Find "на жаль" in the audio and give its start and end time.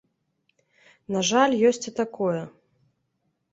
1.17-1.55